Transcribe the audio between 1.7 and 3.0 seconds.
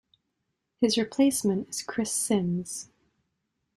Chris Sims.